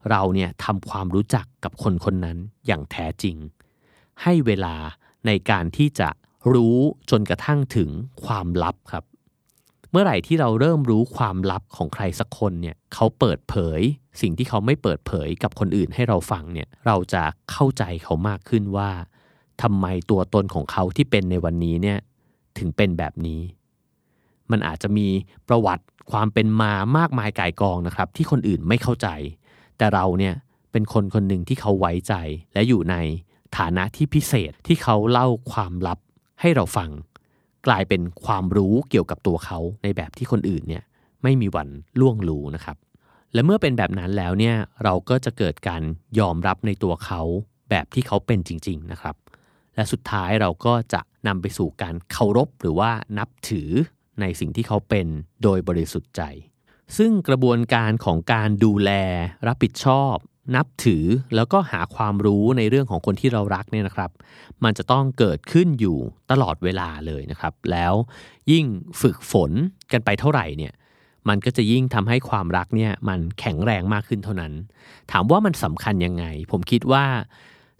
[0.10, 3.36] เราเนี่ยทำความรู้จักกับคนคนนั้นอย่างแท้จริง
[4.22, 4.76] ให้เวลา
[5.28, 6.10] ในการที่จะ
[6.54, 6.78] รู้
[7.10, 7.90] จนกระทั่งถึง
[8.26, 9.04] ความลับครับ
[9.92, 13.82] เมื่อไหร่ที่เราเริ่มรู้ความลับของใครสักคนเนี่ยเขาเปิดเผย
[14.22, 18.90] สิ่งที่เขาไม่เปิดเผยกับคนอื่นให้เราฟังเนี่ยเราจะเข้าใจเขามากขึ้นว่า
[19.62, 22.00] ทำไมตัวตนของเขาที่เป็นในวันนี้เนี่ย
[22.58, 23.42] ถึงเป็นแบบนี้
[24.52, 25.08] มันอาจจะมี
[25.48, 29.08] ประวัติความเป็นมามากมายก่ายกองนะครับ ที่คนอื่นไม่เข้าใจ
[29.78, 30.34] แต่เราเนี่ย
[30.72, 32.14] เป็นคนคนหนึ่งที่เขาไว้ใจ
[32.54, 32.96] และอยู่ใน
[33.58, 36.00] ฐานะที่พิเศษที่เขาเล่าความลับ
[36.42, 36.90] ให้เราฟัง
[37.68, 40.84] กลายเป็นความรู้เกี่ยวกับตัวเขาในแบบที่คนอื่นเนี่ย
[41.24, 41.70] ไม่มีวัน
[42.00, 42.78] ล่วงรู้นะครับ
[43.34, 45.82] และเมื่อเป็นแบบนั้นแล้วเนี่ยเราก็จะเกิดการ
[46.20, 47.22] ยอมรับในตัวเขา
[47.70, 49.16] แบบที่เขาเป็นจริง ๆนะครับ
[49.76, 53.70] และสุดท้ายเราก็จะนำไปสู่การเคารพหรือว่านับถือ
[54.22, 55.08] ในสิ่งที่เขาเป็น
[55.44, 56.22] โดยบริสุทธิ์ใจ
[56.98, 58.92] ซึ่งกระบวนการของการดูแล
[59.48, 60.16] รับผิดชอบ
[60.56, 64.12] นับถือแล้วก็หาความรู้ในเรื่องของคนที่เรารักเนี่ยนะครับ
[64.64, 65.98] มันจะต้องเกิดขึ้นอยู่
[66.32, 67.94] ตลอดเวลาเลยนะครับ แล้ว
[68.52, 68.66] ยิ่ง
[69.02, 69.52] ฝึกฝน
[69.92, 70.74] กันไปเท่าไหร่เนี่ย
[71.30, 74.54] มันก็จะยิ่งทำให้ความรักเนี่ยมันแข็งแรงมากขึ้นเท่านั้น
[75.12, 77.06] ถามว่ามันสำคัญยังไง ผมคิดว่า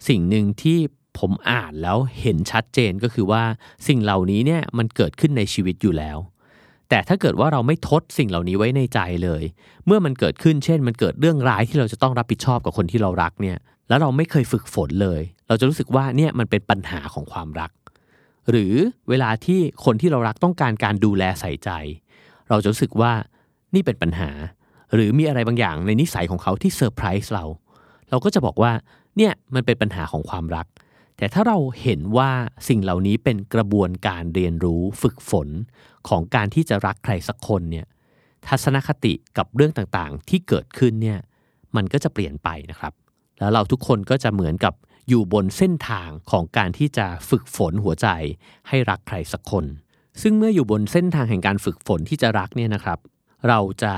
[0.08, 0.78] สิ่งหนึ่งที่
[1.18, 3.42] ผมอ่านแล้วเห็นชัดเจนก็คือว่า
[3.88, 6.18] สิ่งเหล่านี้เนี่ยมันเกิดขึ้นในชีวิตอยู่แล้ว
[6.90, 9.42] แต่ถ้าเกิดว่าเราไม่ทดสิ่งเหล่านี้ไว้ในใจเลย
[9.86, 17.70] เมื่อมันเกิดขึ้นเช่น มันเกิดเรื่องร้ายที่เราจะต้องรับผิดชอบกับคนที่เรารักเนี่ย แล้วเราไม่เคยฝึกฝนเลย เราจะรู้สึกว่าเนี่ยมันเป็นปัญหาของความรัก
[18.50, 18.74] หรือ
[19.08, 21.70] เวลาที่คนที่เรารักต้องการการดูแลใส่ใจ
[22.48, 23.12] เราจะรู้สึกว่า
[23.74, 24.30] นี่เป็นปัญหา
[24.94, 27.44] หรือมีอะไรบางอย่างในนิสัยของเขาที่เซอร์ไพรส์เรา
[28.10, 28.72] เราก็จะบอกว่า
[29.16, 30.66] เนี่ยมันเป็นปัญหาของความรัก
[31.20, 32.30] แต่ถ้าเราเห็นว่า
[32.68, 35.48] สิ่งเหล่านี้เป็นกระบวนการเรียนรู้ฝึกฝน
[36.08, 37.86] ของการที่จะรักใครสักคนเนี่ย
[38.46, 41.18] ทัศนคติกับเรื่องต่างๆ ที่เกิดขึ้นเนี่ย
[41.76, 42.92] มันก็จะเปลี่ยนไปนะครับ
[43.38, 44.74] แล้วเราทุกคนก็จะเหมือนกับ
[45.08, 48.08] อยู่บนเส้นทางของการที่จะฝึกฝนหัวใจ
[48.68, 49.64] ให้รักใครสักคน
[50.22, 52.98] ซึ่งเมื่ออยู่บนเส้นทางแห่งการฝึกฝนที่จะรักเนี่ยนะครับ
[53.48, 53.94] เราจะ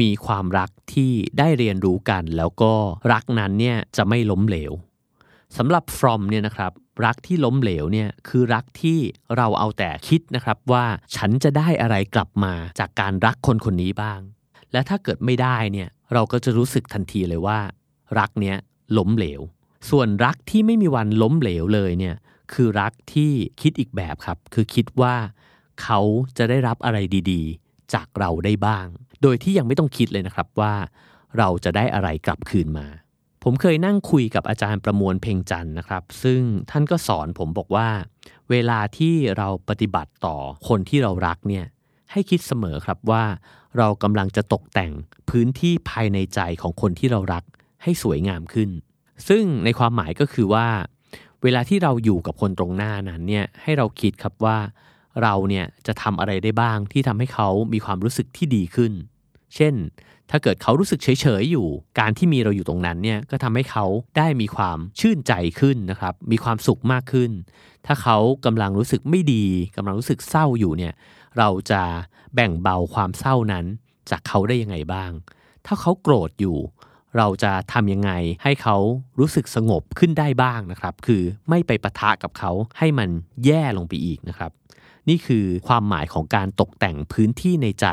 [0.00, 2.72] มีความรักที่ได้เรียนรู้กัน แล้วก็
[3.12, 4.72] รักนั้นเนี่ยจะไม่ล้มเหลว
[5.58, 6.72] สำหรับ from เนี่ยนะครับ
[7.04, 8.98] รักที่ล้มเหลวเนี่ยคือรักที่
[9.36, 10.84] เราเอาแต่คิดนะครับว่า
[11.16, 14.20] ฉันจะได้อะไรกลับมาจากการรักคนคนนี้บ้าง
[14.72, 17.58] และถ้าเกิดไม่ได้เนี่ยเราก็จะรู้สึกทันทีเลยว่า
[18.18, 18.56] รักเนี้ย
[18.98, 19.40] ล้มเหลว
[19.90, 22.16] ส่วนรักที่ไม่มีวันล้มเหลวเลยเนี่ย
[22.52, 25.14] คือรักที่คิดอีกแบบครับ คือคิดว่า
[25.82, 26.00] เขา
[26.38, 26.98] จะได้รับอะไร
[27.30, 28.86] ดีๆ จากเราได้บ้าง
[29.22, 30.74] โดยที่ยังไม่ต้องคิดเลยนะครับว่า
[31.38, 32.86] เราจะได้อะไรกลับคืนมา
[33.48, 37.88] ผมเคยนั่งคุยกับอาจารย์ประมวลเพ่งจันนะครับ ซึ่งท่านก็สอนผมบอกว่า
[38.50, 40.36] เวลาที่เราปฏิบัติต่อ
[40.68, 41.64] คนที่เรารักเนี่ย
[42.12, 43.24] ให้คิดเสมอครับว่า
[43.78, 44.92] เรากำลังจะตกแต่ง
[45.30, 47.44] พื้นที่ภายในใจของคนที่เรารัก
[47.82, 48.70] ให้สวยงามขึ้น
[49.28, 50.66] ซึ่งในความหมายก็คือว่า
[51.42, 54.58] เวลาที่เราอยู่กับคนตรงหน้านั้นเนี่ยให้เราคิดครับว่า
[55.22, 58.92] เราเนี่ยจะทำอะไรได้บ้างที่ทำให้เขามีความรู้สึกที่ดีขึ้น
[59.54, 59.74] เช่น
[60.30, 61.08] ถ้าเกิดเขารู้สึกเฉ
[61.40, 61.66] ยๆอยู่
[61.98, 63.84] การที่มีเราอยู่ตรงนั้นเนี่ยก็ทำให้เขา
[64.18, 67.30] ได้มีความชื่นใจขึ้นนะครับ มีความสุขมากขึ้น
[67.86, 70.92] ถ้าเขากำลังรู้สึกไม่ดีกำลังรู้สึกเศร้าอยู่เนี่ย
[71.38, 71.82] เราจะ
[72.34, 73.64] แบ่งเบาความเศร้านั้น
[74.10, 75.10] จากเขาได้ยังไงบ้าง
[75.66, 76.58] ถ้าเขาโกรธอยู่
[77.16, 78.10] เราจะทำยังไง
[78.42, 78.76] ให้เขา
[79.18, 83.08] รู้สึกสงบขึ้นได้บ้างนะครับ คือไม่ไปปะทะกับเขาให้มัน
[83.44, 84.50] แย่ลงไปอีกนะครับ
[85.08, 87.86] นี่คือความหมายของการตกแต่งพื้นที่ในใจ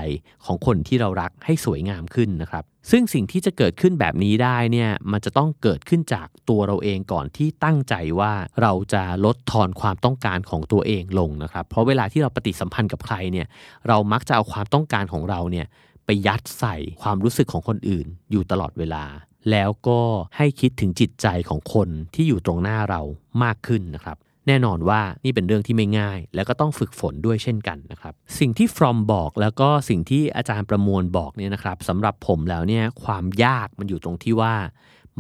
[0.46, 13.48] ของคนที่เรารักให้สวยงามขึ้นนะครับ ซึ่งสิ่งที่จะเกิดขึ้นแบบนี้ได้เนี่ยมันจะต้องเกิดขึ้นจากตัวเราเองก่อนที่ตั้งใจว่าเราจะลดทอนความต้องการของตัวเองลงนะครับ เพราะเวลาที่เราปฏิสัมพันธ์กับใครเนี่ย
[13.88, 15.68] เรามักจะเอาความต้องการของเราเนี่ย
[16.06, 19.06] ไปยัดใส่ความรู้สึกของคนอื่น อยู่ตลอดเวลา
[19.52, 20.00] แล้วก็
[20.38, 23.02] ให้คิดถึงจิตใจของคนที่อยู่ตรงหน้าเรา
[23.44, 34.56] มากขึ้นนะครับ แน่นอนว่านี่เป็นเรื่องที่ไม่ง่าย แล้วก็ต้องฝึกฝนด้วยเช่นกันนะครับสิ่งที่ from บอกแล้วก็สิ่งที่อาจารย์ประมวลบอกเนี่ยนะครับสำหรับผมแล้วเนี่ยความยากมันอยู่ตรงที่ว่า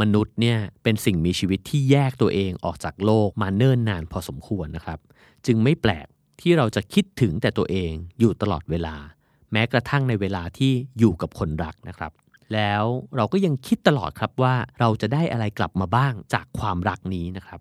[0.01, 4.99] มนุษย์เนี่ยเป็นสิ่งมีชีวิตที่แยกตัวเองออกจากโลกมาเนิ่นนานพอสมควรนะครับ
[5.45, 6.07] จึงไม่แปลก
[6.41, 8.95] ที่เราจะคิดถึงแต่ตัวเองอยู่ตลอดเวลา
[9.51, 12.11] แม้กระทั่งในเวลาที่อยู่กับคนรักนะครับ
[12.53, 12.83] แล้ว
[13.15, 17.59] เราก็ยังคิดตลอดครับว่าเราจะได้อะไรกลับมาบ้างจากความรักนี้นะครับ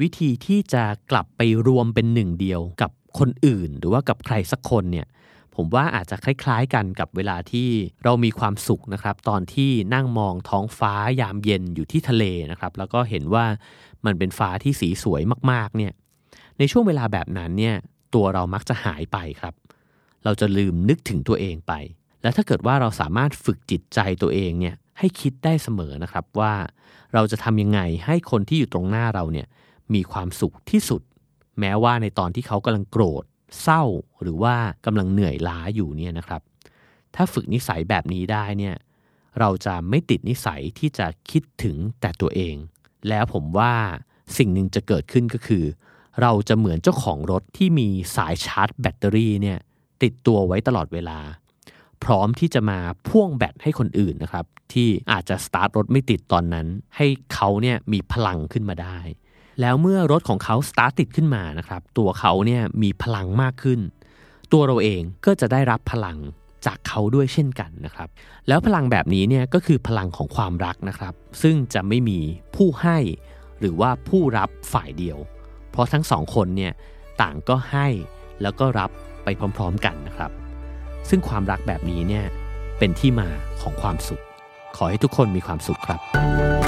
[0.00, 5.06] วิธีที่จะกลับไปรวมเป็นหนึ่งเดียวกับคนอื่น หรือว่ากับใครสักคนเนี่ย
[5.54, 7.68] ผมว่าอาจจะคล้าย ๆกันกับเวลาที่
[8.04, 13.44] เรามีความสุขนะครับ ตอนที่นั่งมองท้องฟ้ายามเย็นอยู่ที่ทะเลนะครับ แล้วก็เห็นว่า
[14.04, 15.92] มันเป็นฟ้าที่สีสวยมากๆเนี่ย
[16.58, 17.76] ในช่วงเวลาแบบนั้นเนี่ย
[18.14, 19.54] ตัวเรามักจะหายไปครับ
[20.24, 21.72] เราจะลืมนึกถึงตัวเองไป
[22.22, 26.52] และถ้าเกิดว่าเราสามารถฝึกจิตใจตัวเองเนี่ยให้คิดได้เสมอนะครับว่า
[27.14, 29.46] เราจะทำยังไงให้คนที่อยู่ตรงหน้าเราเนี่ย
[29.94, 31.02] มีความสุขที่สุด
[31.60, 33.24] แม้ว่าในตอนที่เขากำลังโกรธ
[33.62, 33.82] เศร้า
[34.22, 34.54] หรือว่า
[34.86, 36.40] กำลังเหนื่อยล้าอยู่เนี่ยนะครับ
[37.14, 38.76] ถ้าฝึกนิสัยแบบนี้ได้เนี่ย
[39.38, 42.56] เราจะไม่ติดนิสัยที่จะคิดถึงแต่ตัวเอง
[43.08, 43.72] แล้วผมว่า
[44.36, 45.64] สิ่งหนึ่งจะเกิดขึ้นก็คือ
[46.20, 49.58] เราจะเหมือนเจ้าของรถที่มีสายชาร์จแบตเตอรี่เนี่ย
[50.02, 51.18] ติดตัวไว้ตลอดเวลา
[52.04, 58.98] พร้อมที่จะมาพ่วงแบตให้คนอื่นนะครับ ที่อาจจะสตาร์ทรถไม่ติดตอนนั้น ให้เขาเนี่ยมีพลังขึ้นมาได้
[59.60, 63.80] แล้วเมื่อรถของเขาสตาร์ทติดขึ้นมานะครับ ตัวเขาเนี่ยมีพลังมากขึ้น
[64.52, 66.18] ตัวเราเองก็จะได้รับพลัง
[66.66, 68.08] จากเขาด้วยเช่นกันนะครับ
[68.48, 72.18] แล้วพลังแบบนี้เนี่ยก็คือพลังของความรักนะครับ ซึ่งจะไม่มี
[72.56, 72.98] ผู้ให้
[73.60, 75.18] หรือว่าผู้รับฝ่ายเดียว
[75.70, 76.72] เพราะทั้งสองคนเนี่ย
[77.22, 77.86] ต่างก็ให้
[78.42, 78.90] แล้วก็รับ
[79.24, 80.30] ไปพร้อมๆกันนะครับ
[81.08, 82.24] ซึ่งความรักแบบนี้เนี่ย
[82.78, 83.28] เป็นที่มา
[83.62, 84.22] ของความสุข
[84.76, 86.67] ขอให้ทุกคนมีความสุขครับ